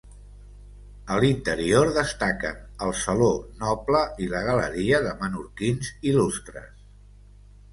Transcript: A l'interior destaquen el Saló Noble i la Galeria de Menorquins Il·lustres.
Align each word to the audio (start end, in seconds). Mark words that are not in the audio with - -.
A 1.15 1.17
l'interior 1.23 1.91
destaquen 1.97 2.57
el 2.85 2.95
Saló 3.01 3.29
Noble 3.65 4.01
i 4.25 4.31
la 4.33 4.41
Galeria 4.49 5.03
de 5.09 5.15
Menorquins 5.21 5.93
Il·lustres. 6.15 6.73